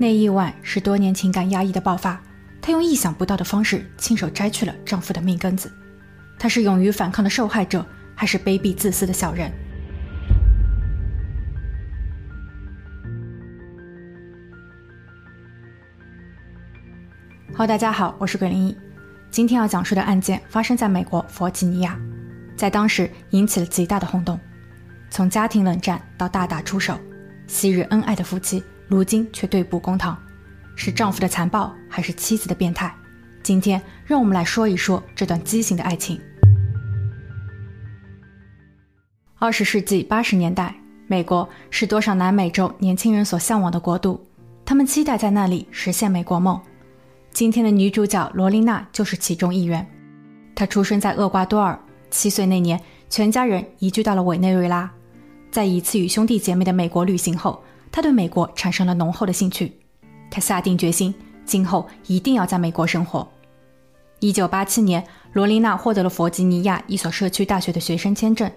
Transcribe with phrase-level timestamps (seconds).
[0.00, 2.18] 那一晚是多年情感压抑的爆发，
[2.62, 5.70] 她用意想不到的方式亲手摘去了丈夫的命根子。
[6.38, 7.84] 她是勇于反抗的受害者，
[8.14, 9.52] 还是卑鄙自私的小人？
[17.52, 18.74] 好，大家好，我是鬼灵异。
[19.30, 22.00] 今天要讲述的案件发生在美国弗吉尼亚，
[22.56, 24.40] 在当时引起了极大的轰动。
[25.10, 26.98] 从家庭冷战到大打出手，
[27.46, 28.64] 昔日恩爱的夫妻。
[28.90, 30.18] 如今却对簿公堂，
[30.74, 32.92] 是丈夫的残暴还是妻子的变态？
[33.40, 36.20] 今天让我们来说一说这段畸形的爱情。
[39.38, 40.74] 二十世纪八十年代，
[41.06, 44.20] 美国是多少南美洲年轻人所向往的国度，
[44.64, 46.60] 他们期待在那里实现美国梦。
[47.30, 49.86] 今天的女主角罗琳娜就是其中一员。
[50.52, 51.78] 她出生在厄瓜多尔，
[52.10, 52.78] 七岁那年，
[53.08, 54.90] 全家人移居到了委内瑞拉。
[55.48, 57.62] 在一次与兄弟姐妹的美国旅行后。
[57.92, 59.72] 他对美国产生了浓厚的兴趣，
[60.30, 63.26] 他下定决心，今后一定要在美国生活。
[64.20, 68.50] 一九八七年，罗琳娜获得了弗吉尼亚一所社区大学的学生签证。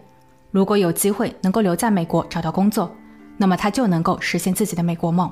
[0.51, 2.93] 如果有机会能够留在美国找到工作，
[3.37, 5.31] 那么她就能够实现自己的美国梦。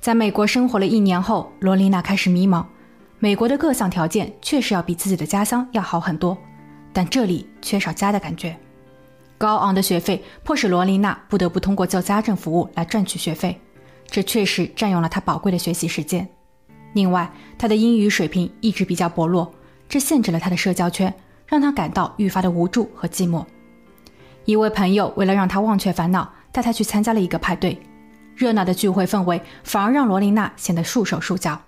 [0.00, 2.64] 在美国生活了一年后，罗琳娜开始迷茫。
[3.18, 6.36] 美国的各项条件确实要比自己的家乡要好很多，
[6.92, 8.56] 但这里缺少家的感觉。
[9.38, 13.60] 高昂的学费迫使罗琳娜不得不通过做家政服务来赚取学费，
[14.06, 16.26] 这确实占用了她宝贵的学习时间。
[16.94, 19.52] 另外，她的英语水平一直比较薄弱，
[19.88, 21.12] 这限制了她的社交圈，
[21.46, 23.44] 让她感到愈发的无助和寂寞。
[24.46, 27.78] 一位朋友为了让她忘却烦恼，带她去参加了一个派对，
[28.34, 31.60] 热闹的聚会氛围反而让罗琳娜显得束手束脚。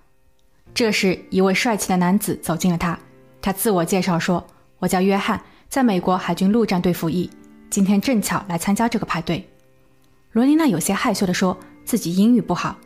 [0.73, 2.99] 这时，一位帅气的男子走近了她，
[3.43, 4.47] 他自我介绍说
[4.79, 7.29] ：“我叫约翰，在美国海军陆战队服役。”
[7.71, 9.49] 今天正巧来参加这个派对，
[10.33, 12.77] 罗琳娜有些害羞地说自己英语不好。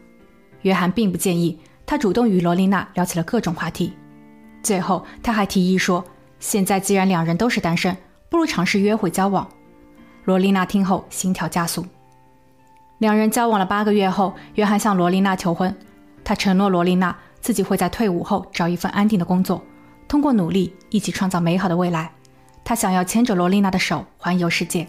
[0.62, 3.92] 约翰并不介意，他主动与罗琳娜聊起了各种话题。
[4.62, 6.04] 最后，他还提议说
[6.38, 7.96] ：“现在既然两人都是单身，
[8.28, 9.48] 不如尝试约会交往。”
[10.24, 11.84] 罗琳娜听后心跳加速。
[12.98, 15.74] 两人交往了八个月后，约翰向罗琳娜求婚，
[16.22, 19.60] 他承诺罗琳娜自己会在退伍后找一份安定的工作，
[20.06, 22.12] 通过努力一起创造美好的未来。
[22.64, 24.86] 他想要牵着罗丽娜的手环游世界，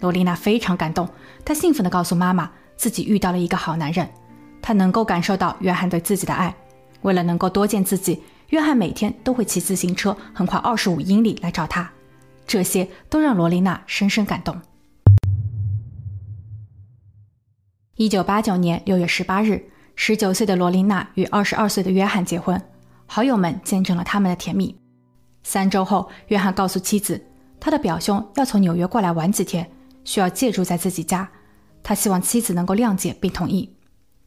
[0.00, 1.08] 罗丽娜非常感动，
[1.44, 4.08] 她兴奋地告诉妈妈自己遇到了一个好男人，
[4.62, 6.54] 她能够感受到约翰对自己的爱。
[7.02, 11.90] 为了能够多见自己，约翰每天都会骑自行车横跨二十五英里来找她，
[12.46, 14.58] 这些都让罗丽娜深深感动。
[17.96, 19.62] 一九八九年六月十八日，
[19.94, 22.60] 十九岁的罗琳娜与二十二岁的约翰结婚，
[23.06, 24.74] 好友们见证了他们的甜蜜。
[25.44, 27.22] 三周后，约翰告诉妻子，
[27.60, 29.70] 他的表兄要从纽约过来玩几天，
[30.02, 31.28] 需要借住在自己家。
[31.82, 33.70] 他希望妻子能够谅解并同意。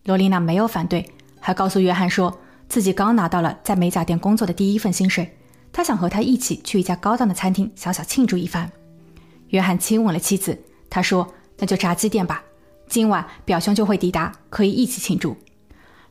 [0.06, 2.40] 罗琳娜没有反对，还告诉约翰说
[2.70, 5.36] 自己刚拿到了在美甲店工作的第一份薪水，
[5.74, 8.72] 他想和他一起去一家高档的餐厅小小庆祝一番。
[9.50, 10.58] 约翰亲吻了妻子，
[10.88, 11.28] 他说
[11.58, 12.44] ：“那就炸鸡店吧，
[12.88, 15.36] 今晚表兄就会抵达，可以一起庆祝。”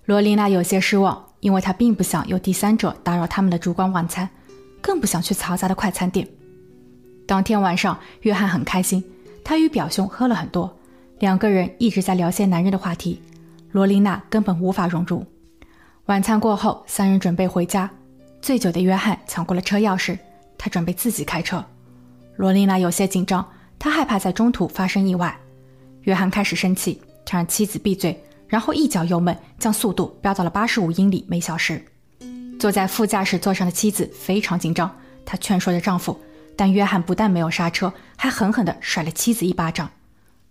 [0.05, 4.29] 罗琳娜有些失望，因为她并不想有第三者打扰他们的烛光晚餐。
[4.87, 6.25] 更不想去嘈杂的快餐店。
[7.27, 9.03] 当天晚上，约翰很开心，
[9.43, 10.79] 他与表兄喝了很多，
[11.19, 13.21] 两个人一直在聊些男人的话题。
[13.73, 15.27] 罗琳娜根本无法融入。
[16.05, 17.91] 晚餐过后，三人准备回家。
[18.41, 20.17] 醉酒的约翰抢过了车钥匙，
[20.57, 21.65] 他准备自己开车。
[22.37, 23.45] 罗琳娜有些紧张，
[23.81, 25.37] 她害怕在中途发生意外。
[26.03, 31.85] 约翰开始生气，他让妻子闭嘴，然后一脚油门将速度飙到了八十五英里每小时。
[32.59, 34.91] 坐在副驾驶座上的妻子非常紧张，
[35.25, 36.19] 她劝说着丈夫，
[36.57, 39.91] 但约翰不但没有刹车，还狠狠地甩了妻子一巴掌。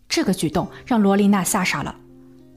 [0.08, 1.96] 这个举动让罗琳娜吓傻了。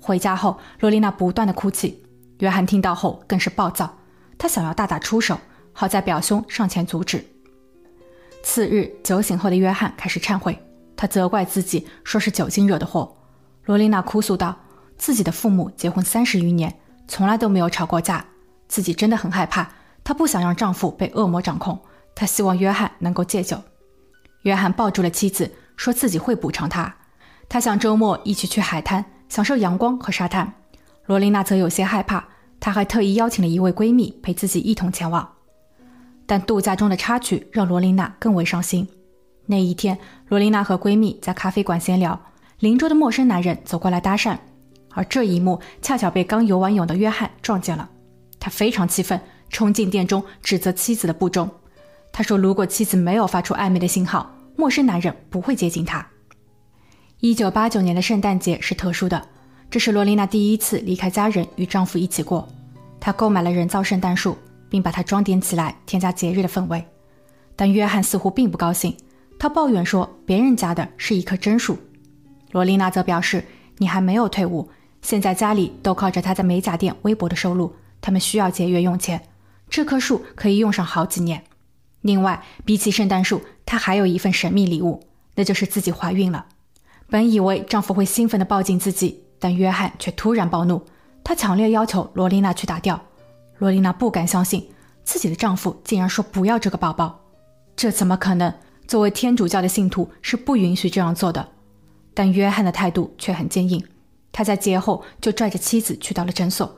[0.01, 2.03] 回家后，罗琳娜不断的哭泣，
[2.39, 3.99] 约翰听到后更是暴躁，
[4.37, 5.39] 他想要大打出手，
[5.73, 7.25] 好在表兄上前阻止。
[8.43, 10.59] 次日，酒醒后的约翰开始忏悔，
[10.95, 13.17] 他责怪自己，说是酒精惹的祸。
[13.65, 14.57] 罗琳娜哭诉道，
[14.97, 18.25] 自己的父母结婚三十余年，从来都没有吵过架。
[18.69, 19.69] 自己真的很害怕，
[20.05, 21.79] 她不想让丈夫被恶魔掌控，
[22.15, 23.59] 她希望约翰能够戒酒。
[24.43, 26.95] 约翰抱住了妻子，说自己会补偿她。
[27.49, 30.53] 他想周末一起去海滩，享受阳光和沙滩。
[31.07, 32.23] 罗琳娜则有些害怕，
[32.61, 35.27] 她还特意邀请了一位闺蜜陪自己一同前往。
[36.27, 38.87] 但度假中的插曲让罗琳娜更为伤心。
[39.47, 39.99] 那一天，
[40.29, 42.21] 罗琳娜和闺蜜在咖啡馆闲聊，
[42.59, 44.37] 邻桌的陌生男人走过来搭讪，
[44.93, 47.89] 而这一幕恰巧被刚游完泳的约翰撞见了。
[48.41, 49.21] 他非常气愤，
[49.51, 51.51] 冲进店中指责妻子的不忠。
[52.13, 56.07] 他说：“如果妻子没有发出暧昧的信号，陌生男人不会接近她。”
[57.21, 59.23] 一九八九年的圣诞节是特殊的，
[59.71, 62.49] 这是罗琳娜第一次离开家人与丈夫一起过。
[63.01, 64.37] 她购买了人造圣诞树，
[64.69, 66.85] 并把它装点起来，添加节日的氛围。
[67.55, 68.97] 但约翰似乎并不高兴，
[69.39, 71.77] 他抱怨说别人家的是一棵真树。
[72.53, 73.45] 罗琳娜则表示
[73.79, 74.69] ：“你还没有退伍，
[75.03, 79.29] 现在家里都靠着他在美甲店微薄的收入，他们需要节约用钱。
[79.69, 81.45] 这棵树可以用上好几年。
[82.01, 85.03] 另外，比起圣诞树，她还有一份神秘礼物，
[85.35, 86.47] 那就是自己怀孕了。
[87.11, 90.87] 本以为丈夫会兴奋地抱紧自己，但约翰却突然暴怒，
[91.25, 93.01] 他强烈要求罗琳娜去打掉。
[93.59, 94.71] 罗琳娜不敢相信
[95.05, 97.21] 自己的丈夫竟然说不要这个宝宝，
[97.75, 98.55] 这怎么可能？
[98.87, 101.47] 作为天主教的信徒是不允许这样做的。
[102.15, 103.85] 但约翰的态度却很坚硬，
[104.33, 106.78] 他在节后就拽着妻子去到了诊所。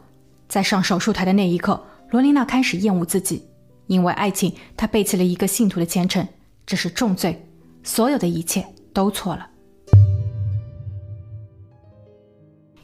[0.50, 1.80] 在上手术台的那一刻，
[2.10, 3.46] 罗琳娜开始厌恶自己，
[3.86, 6.26] 因为爱情，她背弃了一个信徒的虔诚，
[6.66, 7.46] 这是重罪，
[7.84, 9.48] 所有的一切都错了。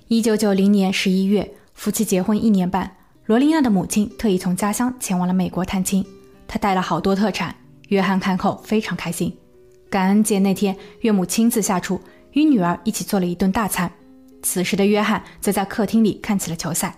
[0.06, 6.06] 一九九零年十一月，夫妻结婚一年半，罗琳娜的母亲特意从家乡前往了美国探亲，
[6.46, 7.52] 她带了好多特产，
[7.88, 9.36] 约翰看后非常开心。
[9.90, 12.00] 感恩节那天，岳母亲自下厨。
[12.32, 13.90] 与女儿一起做了一顿大餐。
[14.42, 16.94] 此时的约翰则在客厅里看起了球赛。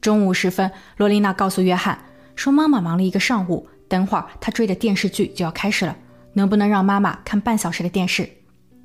[0.00, 1.98] 中午时分，罗琳娜告诉约翰
[2.36, 5.96] 说：“妈妈忙了一个上午，等会儿她追的电视剧就要开始了，
[6.32, 8.28] 能不能让妈妈看半小时的电视？”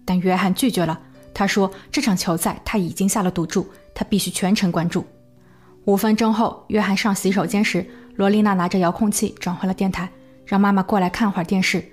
[0.05, 0.99] 但约翰拒绝了。
[1.33, 5.05] 他说：“这场球赛他已经下了赌注，他必须全程关注。”
[5.85, 10.09] 五分钟后，约翰上洗手间时，罗琳娜拿着遥控器转回了电台，
[10.45, 11.83] 让妈妈过来看会儿电视。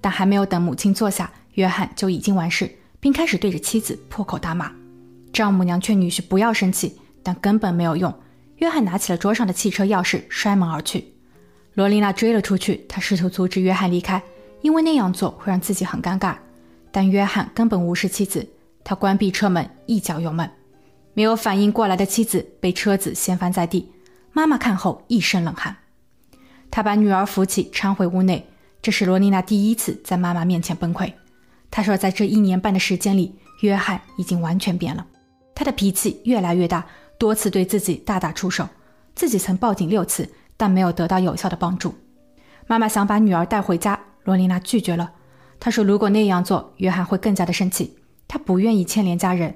[0.00, 2.70] 但还没有等母亲坐下，约翰就已经完事。
[3.00, 4.72] 并开始对着妻子破口大骂，
[5.32, 8.12] 丈母娘劝女婿不要生气，但根本没有用。
[8.58, 11.12] 约翰拿起了桌上的汽车钥匙，摔门而去。
[11.74, 14.22] 罗琳娜追了出去，她试图阻止约翰离开，
[14.62, 16.36] 因为那样做会让自己很尴尬。
[16.90, 18.48] 但约翰根本无视妻子，
[18.82, 20.50] 他关闭车门，一脚油门。
[21.14, 23.92] 没有反应过来的妻子被车子掀翻在地，
[24.32, 25.76] 妈妈看后一身冷汗。
[26.70, 28.46] 她把女儿扶起，搀回屋内。
[28.80, 31.12] 这是罗琳娜第一次在妈妈面前崩溃。
[31.70, 35.06] 他说，在这一年半的时间里，约翰已经完全变了。
[35.54, 36.86] 他的脾气越来越大，
[37.18, 38.68] 多次对自己大打出手。
[39.14, 41.92] 自己曾报警六次，但没有得到有效的帮助。
[42.68, 45.10] 妈妈想把女儿带回家，罗琳娜拒绝了。
[45.58, 47.96] 她说，如果那样做，约翰会更加的生气。
[48.28, 49.52] 她不愿意牵连家人。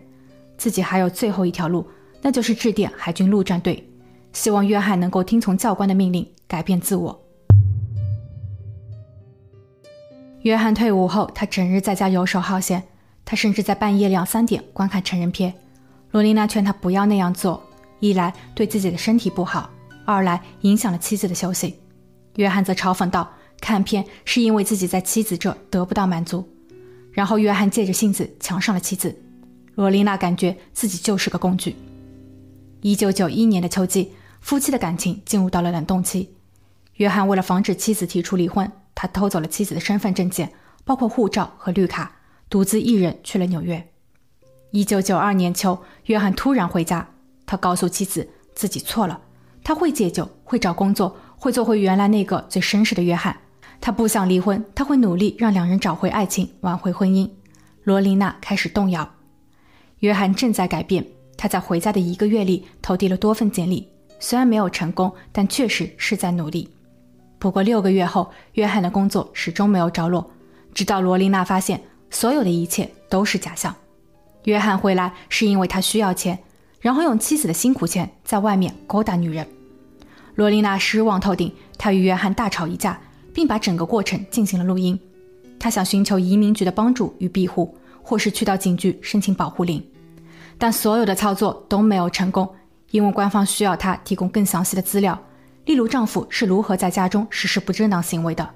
[0.58, 1.88] 自己还有最后一条路，
[2.20, 3.88] 那就是致电海军陆战队，
[4.32, 7.22] 希望约翰能够听从教官的命令，改变自我。
[10.42, 12.82] 约翰退伍后，他整日在家游手好闲，
[13.24, 15.54] 他甚至在半夜两三点观看成人片。
[16.12, 17.62] 罗琳娜劝他不要那样做，
[17.98, 19.68] 一来对自己的身体不好，
[20.04, 21.74] 二来影响了妻子的休息。
[22.36, 23.30] 约翰则嘲讽道
[23.60, 26.46] ：“看片是因为自己在妻子这得不到满足。”
[27.12, 29.14] 然后约翰借着性子强上了妻子。
[29.74, 31.74] 罗琳娜感觉自己就是个工具。
[32.82, 36.34] 一九九一年的秋季，夫妻的感情进入到了冷冻期。
[36.96, 38.70] 约翰为了防止妻子提出离婚。
[38.94, 40.52] 他偷走了妻子的身份证件，
[40.84, 42.12] 包括护照和绿卡，
[42.50, 43.91] 独自一人去了纽约。
[44.72, 47.06] 一九九二年秋，约翰突然回家，
[47.44, 49.20] 他告诉妻子自己错了，
[49.62, 53.36] 他会戒酒，会找工作，会做回原来那个最绅士的约翰。
[53.82, 57.28] 他不想离婚，他会努力让两人找回爱情，挽回婚姻。
[57.84, 59.06] 罗琳娜开始动摇。
[59.98, 63.86] 约翰正在改变，他在回家的一个月里投递了多份简历，
[64.18, 66.70] 虽然没有成功，但确实是在努力。
[67.38, 70.30] 不过六个月后，约翰的工作始终没有着落，
[70.72, 73.74] 直到罗琳娜发现所有的一切都是假象。
[74.44, 76.38] 约翰回来是因为他需要钱，
[76.80, 79.46] 然后用妻子的辛苦钱在外面勾搭女人。
[80.34, 82.98] 罗琳娜失望透顶，她与约翰大吵一架，
[83.34, 84.98] 并把整个过程进行了录音。
[85.58, 89.84] 她想寻求移民局的帮助与庇护，或是去到警局申请保护令，
[90.56, 92.48] 但所有的操作都没有成功，
[92.90, 95.16] 因为官方需要她提供更详细的资料。
[95.66, 98.48] 例如，丈夫是如何在家中实施不正当行为的？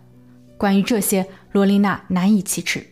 [0.56, 2.84] 关于这些，罗琳娜难以启齿。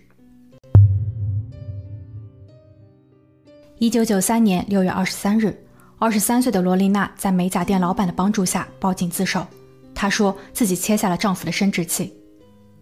[3.84, 5.54] 一九九三年六月二十三日，
[5.98, 9.46] 二十三岁的罗琳娜在美甲店老板的帮助下报警自首。
[9.94, 12.10] 她说自己切下了丈夫的生殖器。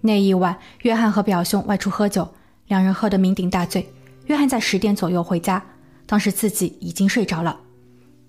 [0.00, 2.32] 那一晚，约翰和表兄外出喝酒，
[2.68, 3.92] 两人喝得酩酊大醉。
[4.26, 5.61] 约翰在十点左右回家，
[6.06, 7.59] 当时自己已经睡着了。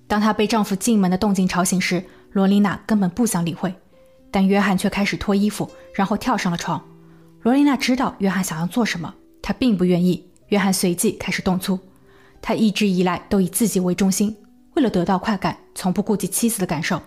[0.07, 3.71] 当她被丈夫进门的动静吵醒时，罗琳娜根本不想理会，
[4.31, 6.83] 但约翰却开始脱衣服，然后跳上了床。
[7.43, 9.13] 罗琳娜知道约翰想要做什么，
[9.43, 10.27] 她并不愿意。
[10.47, 11.79] 约翰随即开始动粗，
[12.43, 14.35] 他一直以来都以自己为中心，
[14.75, 17.01] 为了得到快感，从不顾及妻子的感受。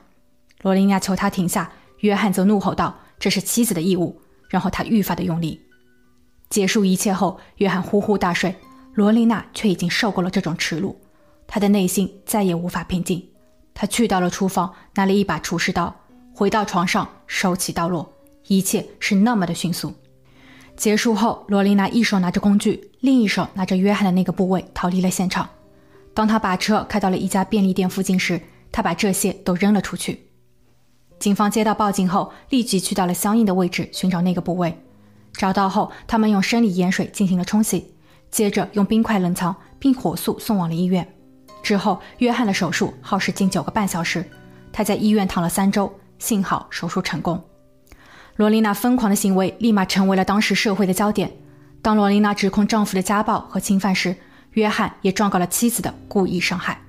[0.62, 5.60] 罗琳娜求他停下，约翰则怒吼道：“这是妻子的义务。”然后他愈发的用力。
[6.48, 8.56] 结束一切后，约翰呼呼大睡，
[8.94, 10.98] 罗琳娜却已经受够了这种耻辱。
[11.46, 13.28] 他的内心再也无法平静。
[13.74, 15.94] 他去到了厨房，拿了一把厨师刀，
[16.32, 18.10] 回到床上，手起刀落，
[18.46, 19.92] 一切是那么的迅速。
[20.76, 25.48] 结束后，罗琳娜一手拿着工具，另一手拿着约翰的那个部位，逃离了现场。
[26.12, 28.40] 当他把车开到了一家便利店附近时，
[28.70, 30.28] 他把这些都扔了出去。
[31.18, 34.78] 警方接到报警后，立即去到了相应的位置寻找那个部位。
[35.32, 37.94] 找到后，他们用生理盐水进行了冲洗，
[38.30, 41.06] 接着用冰块冷藏，并火速送往了医院。
[41.62, 44.24] 之后，约翰的手术耗时近九个半小时，
[44.72, 47.42] 他在医院躺了三周，幸好手术成功。
[48.36, 51.32] 罗琳娜疯狂的行为立马成为了当时社会的焦点。
[51.80, 54.14] 当罗琳娜指控丈夫的家暴和侵犯时，
[54.52, 56.82] 约翰也状告了妻子的故意伤害。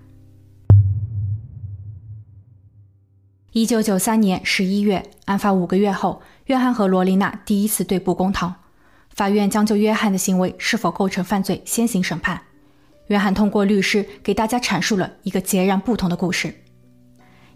[3.53, 8.53] 一九九三年十一月，案发五个月后，约翰和罗琳娜第一次对簿公堂，
[9.15, 12.41] 法院将就约翰的行为是否构成犯罪先行审判。
[13.07, 16.53] 约翰通过律师给大家阐述了一个截然不同的故事。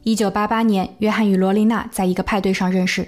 [0.03, 3.05] 一九八八年，约翰与罗琳娜在一个派对上认识，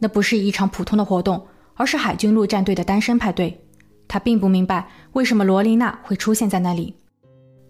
[0.00, 3.64] 那不是一场普通的活动，而是海军陆战队的单身派对。
[4.08, 6.96] 他并不明白为什么罗琳娜会出现在那里。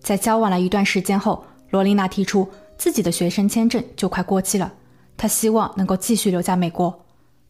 [0.01, 4.73] 在交往了一段时间后，罗琳娜提出自己的学生签证就快过期了，
[5.19, 7.05] 她希望能够继续留在美国。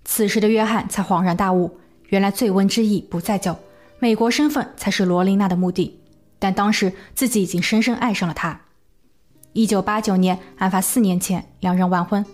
[0.05, 3.55] 此时的约翰才恍然大悟，原来醉翁之意不在酒，
[4.01, 6.01] 美国身份才是罗琳娜的目的。
[6.41, 8.59] 但当时自己已经深深爱上了他。
[9.53, 12.25] 一九八九年，案发四年前，两人完婚。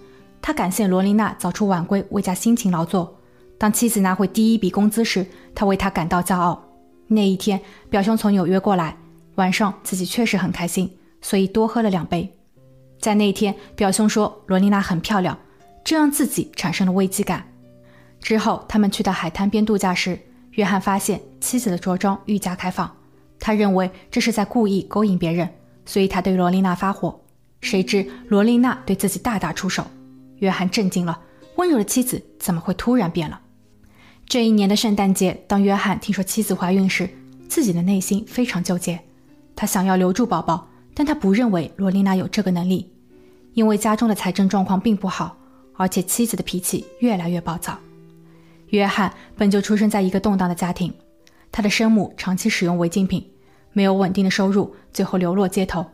[0.46, 3.18] 他感谢罗琳娜早出晚归为家辛勤劳作。
[3.58, 5.26] 当妻子拿回第一笔工资时，
[5.56, 6.62] 他为她感到骄傲。
[7.08, 7.60] 那一天，
[7.90, 8.96] 表兄从纽约过来，
[9.34, 10.88] 晚上自己确实很开心，
[11.20, 12.32] 所以多喝了两杯。
[13.00, 15.36] 在那一天，表兄说罗琳娜很漂亮，
[15.82, 17.44] 这让自己产生了危机感。
[18.20, 20.16] 之后，他们去到海滩边度假时，
[20.52, 22.88] 约翰发现妻子的着装愈加开放。
[23.40, 25.48] 他认为这是在故意勾引别人，
[25.84, 27.20] 所以他对罗琳娜发火。
[27.62, 29.84] 谁知罗琳娜对自己大打出手，
[30.38, 31.20] 约翰震惊了，
[31.56, 33.40] 温柔的妻子怎么会突然变了？
[34.26, 37.08] 这一年的圣诞节，当约翰听说妻子怀孕时，
[37.48, 39.00] 自己的内心非常纠结。
[39.54, 42.90] 他想要留住宝宝，但他不认为罗琳娜有这个能力，
[43.54, 45.36] 因为家中的财政状况并不好，
[45.76, 47.78] 而且妻子的脾气越来越暴躁。
[48.70, 50.92] 约翰本就出生在一个动荡的家庭。
[51.52, 53.24] 他的生母长期使用违禁品，
[53.72, 55.86] 没有稳定的收入，最后流落街头。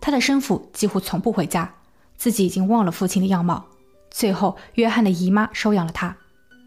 [0.00, 1.74] 他的生父几乎从不回家，
[2.16, 3.66] 自己已经忘了父亲的样貌。
[4.12, 6.16] 最后，约翰的姨妈收养了他，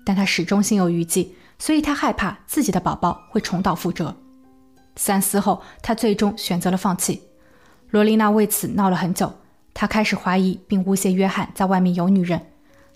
[0.06, 4.14] 但他始终心有余悸，所以他害怕自己的宝宝会重蹈覆辙。
[4.98, 7.22] 三思后，他最终选择了放弃。
[7.92, 9.32] 罗琳娜为此闹了很久，
[9.74, 12.42] 她开始怀疑并诬陷约翰在外面有女人。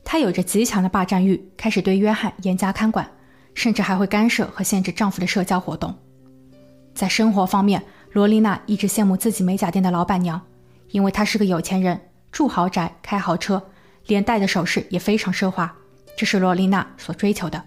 [0.03, 3.09] 她有着极强的霸占欲，开始对约翰严加看管。
[3.55, 5.93] 甚至还会干涉和限制丈夫的社交活动。
[6.93, 10.39] 在生活方面，罗琳娜一直羡慕自己美甲店的老板娘，
[10.91, 11.99] 因为她是个有钱人，
[12.31, 13.61] 住豪宅，开豪车，
[14.07, 15.75] 连戴的首饰也非常奢华，
[16.17, 17.63] 这是罗丽娜所追求的。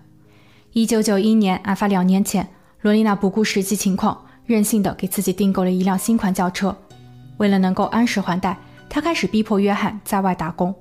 [0.73, 2.49] 一九九一年，案发两年前，
[2.81, 6.77] 罗丽娜不顾实际情况，任性的给自己订购了一辆新款轿车。
[7.37, 8.59] 为了能够按时还贷，
[8.89, 10.75] 她开始逼迫约翰在外打工，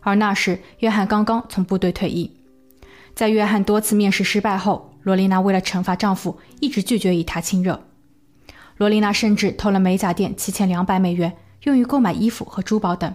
[0.00, 2.34] 而那时约翰刚刚从部队退役。
[3.14, 7.82] 在约翰多次面试失败后，罗丽娜为了惩罚丈夫，一直拒绝与他亲热。
[8.76, 13.12] 罗丽娜甚至偷了美甲店七千两百美元，用于购买衣服和珠宝等。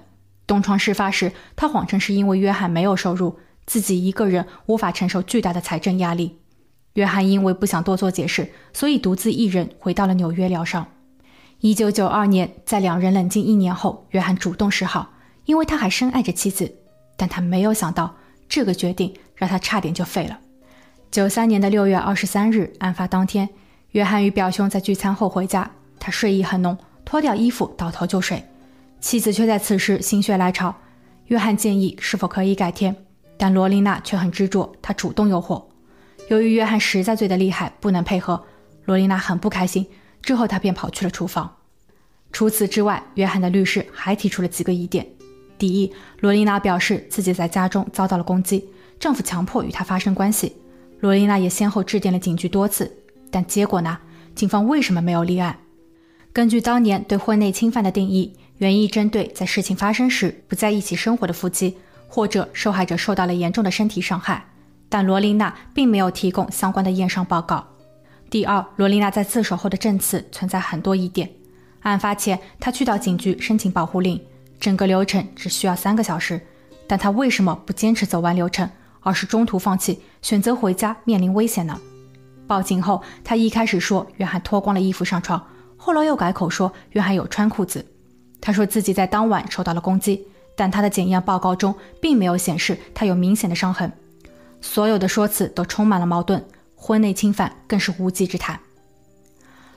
[0.47, 6.39] 东窗事发时，他谎称是因为约翰没有收入，自己一个人无法承受巨大的财政压力。
[6.93, 10.85] 约翰因为不想多做解释，所以独自一人回到了纽约疗伤。
[11.59, 15.13] 一九九二年，在两人冷静一年后，约翰主动示好，
[15.45, 16.75] 因为他还深爱着妻子，
[17.15, 18.15] 但他没有想到
[18.47, 19.13] 这个决定。
[19.35, 20.39] 让他差点就废了。
[21.11, 23.49] 九三年的六月二十三日，案发当天，
[23.91, 25.69] 约翰与表兄在聚餐后回家，
[25.99, 28.41] 他睡意很浓，脱掉衣服倒头就睡，
[29.03, 30.73] 妻子却在此时心血来潮。
[31.25, 32.95] 约翰建议是否可以改天，
[33.37, 35.61] 但罗琳娜却很执着，她主动诱惑。
[36.29, 38.41] 由于约翰实在醉得厉害，不能配合，
[38.85, 39.85] 罗琳娜很不开心。
[40.21, 41.53] 之后，她便跑去了厨房。
[42.31, 45.05] 除此之外，约翰的律师还提出了几个疑点：
[45.57, 48.69] 第一，罗琳娜表示自己在家中遭到了攻击。
[49.01, 50.55] 丈夫强迫与她发生关系，
[51.01, 52.89] 罗琳娜也先后致电了警局多次，
[53.29, 53.99] 但结果呢？
[54.33, 55.59] 警方为什么没有立案？
[56.31, 64.45] 根据当年对婚内侵犯的定义，原意针对在事情发生时不在一起生活的夫妻，或者受害者受到了严重的身体伤害。
[64.89, 67.65] 但罗琳娜并没有提供相关的验伤报告。
[68.29, 71.29] 第二，罗琳娜在自首后的证词存在很多疑点。
[71.81, 74.21] 案发前，她去到警局申请保护令，
[74.59, 76.39] 整个流程只需要三个小时，
[76.87, 78.69] 但她为什么不坚持走完流程？
[79.05, 81.77] 而是中途放弃，选择回家面临危险呢？
[82.47, 85.45] 报警后，他一开始说约翰脱光了衣服上床，
[85.75, 87.85] 后来又改口说约翰有穿裤子。
[88.45, 93.89] 他说自己在当晚受到了攻击，但他的检验报告中并没有显示他有明显的伤痕。
[94.59, 96.43] 所有的说辞都充满了矛盾，
[96.75, 98.59] 婚内侵犯更是无稽之谈。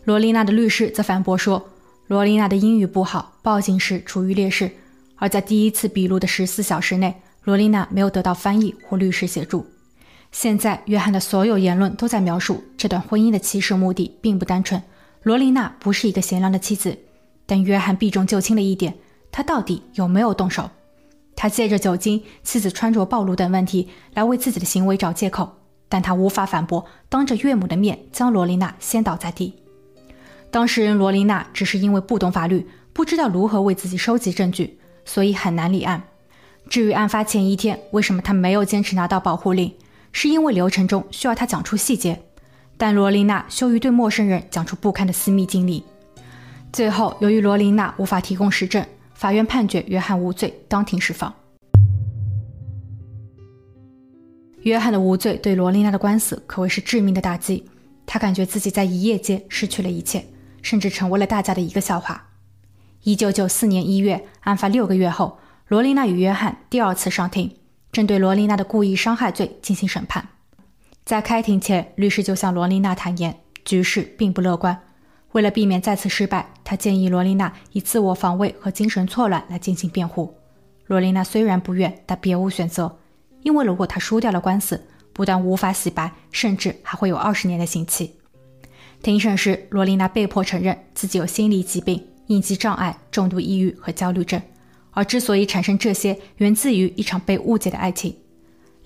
[0.02, 1.70] 罗丽娜的律师则反驳说，
[2.08, 4.68] 罗丽娜的英语不好，报警时处于劣势，
[5.14, 9.64] 而在第一次笔录的十四小时内，罗丽娜没有得到翻译或律师协助。
[10.32, 14.82] 现在，约翰的所有言论都在描述这段婚姻的起始目的并不单纯。
[15.22, 16.98] 罗琳娜不是一个贤良的妻子，
[17.46, 18.94] 但约翰避重就轻了一点，
[19.30, 20.68] 他到底有没有动手？
[21.34, 25.56] 他借着酒精、妻子穿着暴露等问题来为自己的行为找借口，
[25.88, 29.54] 但他无法反驳，当着岳母的面将罗琳娜掀倒在地。
[30.50, 36.02] 当事人罗琳娜只是因为不懂法律，不知道如何为自己收集证据，所以很难立案。
[36.70, 39.72] 至于案发前一天为什么他没有坚持拿到保护令，
[40.12, 42.22] 是因为流程中需要他讲出细节，
[42.78, 45.84] 但罗琳娜羞于对陌生人讲出不堪的私密经历。
[46.72, 51.34] 最后，由于罗琳娜无法提供实证，法院判决约翰无罪，当庭释放。
[54.60, 57.64] 约翰的无罪对罗琳娜的官司可谓是致命的打击，
[58.04, 60.24] 他感觉自己在一夜间失去了一切。
[60.62, 62.30] 甚至成为了大家的一个笑话。
[63.04, 67.54] 一九九四年一月，案发六个月后，罗琳娜与约翰第二次上庭，
[67.92, 70.26] 针对罗琳娜的故意伤害罪进行审判。
[71.04, 74.76] 在开庭前，律师就向罗琳娜坦言，局势并不乐观。
[75.30, 80.34] 为了避免再次失败，他建议罗琳娜以自我防卫和精神错乱来进行辩护。
[80.86, 82.98] 罗琳娜虽然不愿，但别无选择，
[83.44, 88.12] 因为如果她输掉了官司，不但无法洗白，甚至还会有二十年的刑期。
[89.00, 94.42] 庭审时，罗琳娜被迫承认自己有心理疾病、应激障碍、重度抑郁和焦虑症，
[94.90, 98.12] 而之所以产生这些，源自于一场被误解的爱情。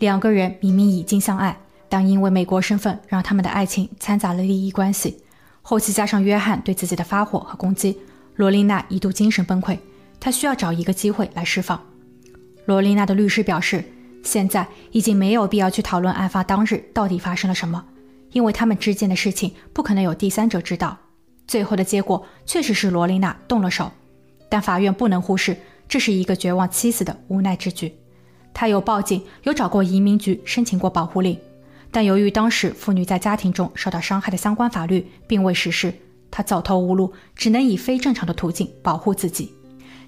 [0.00, 1.58] 两个人明明已经相爱，
[1.88, 5.22] 但因为美国身份，让他们的爱情掺杂了利益关系。
[5.62, 7.98] 后期加上约翰对自己的发火和攻击，
[8.36, 9.78] 罗琳娜一度精神崩溃，
[10.18, 11.80] 她需要找一个机会来释放。
[12.66, 13.84] 罗琳娜的律师表示，
[14.22, 17.84] 现在已经没有必要去讨论案发当日到底发生了什么。
[18.32, 20.96] 因为他们之间的事情不可能有第三者知道，
[21.48, 23.90] 最后的结果确实是罗琳娜动了手，
[24.48, 25.56] 但法院不能忽视
[25.88, 27.92] 这是一个绝望妻子的无奈之举。
[28.54, 31.36] 他有报警，有找过移民局申请过保护令，
[31.90, 35.92] 但由于当时妇女在家庭中受到伤害的相关法律并未实施，
[36.30, 39.52] 她走投无路，只能以非正常的途径保护自己。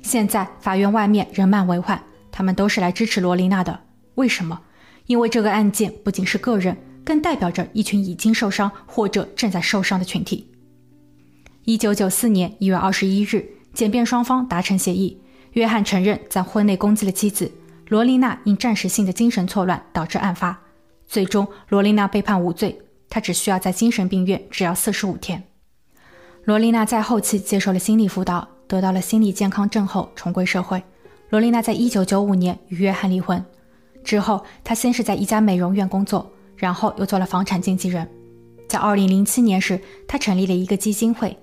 [0.02, 3.80] 现在法院外面人满为患，他们都是来支持罗琳娜的。
[4.14, 4.60] 为什么？
[5.06, 6.76] 因为这个案件不仅是个人。
[7.04, 10.48] 更代表着一群已经受伤或者正在受伤的群体。
[11.64, 15.20] 一九九四年一月二十一日，检辩双方达成协议，
[15.54, 17.50] 约翰承认在婚内攻击了妻子
[17.88, 20.56] 罗琳娜，因暂时性的精神错乱导致案发。
[21.12, 25.42] 最终，罗琳娜被判无罪，她只需要在精神病院治疗四十五天。
[26.44, 30.82] 罗琳娜在后期接受了心理辅导，得到了心理健康证后重归社会。
[31.28, 33.44] 罗琳娜在一九九五年与约翰离婚
[34.02, 36.32] 之后，她先是在一家美容院工作。
[36.56, 38.08] 然后又做了房产经纪人，
[38.66, 41.36] 在二零零七年时，她成立了一个基金会，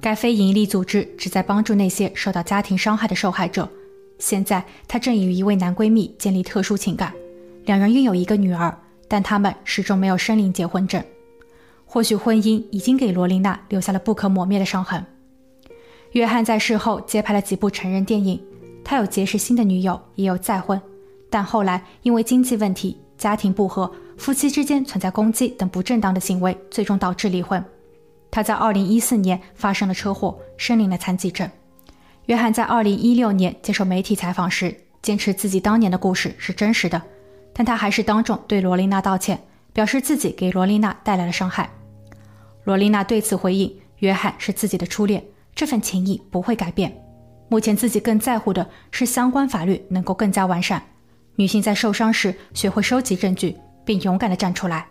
[0.00, 3.68] 该非营利组织旨在帮助那些受到家庭伤害的受害者。
[4.18, 7.12] 现在，她正与一位男闺蜜建立特殊情感，
[7.64, 8.76] 两人拥有一个女儿，
[9.08, 11.02] 但他们始终没有申领结婚证。
[11.84, 15.04] 或许婚姻已经给罗琳娜留下了不可磨灭的伤痕。
[16.12, 18.40] 约翰在事后接拍了几部成人电影，
[18.84, 20.80] 他有结识新的女友，也有再婚，
[21.30, 23.90] 但后来因为经济问题、家庭不和。
[24.16, 27.62] 夫妻之间存在攻击等不正当的行为，最终导致离婚。
[28.30, 31.48] 他在2014年发生了车祸，申领了残疾证。
[32.24, 37.00] 约翰在2016年接受媒体采访时，坚持自己当年的故事是真实的，
[37.56, 39.40] 但他还是当众对罗琳娜道歉，
[39.72, 41.70] 表示自己给罗琳娜带来了伤害。
[42.64, 46.94] 罗琳娜对此回应：“约翰是自己的初恋，这份情谊不会改变。
[47.48, 50.82] 目前自己更在乎的是相关法律能够更加完善，
[51.36, 54.84] 女性在受伤时学会收集证据。”并勇敢地站出来，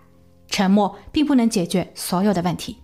[0.48, 2.78] 沉默并不能解决所有的问题。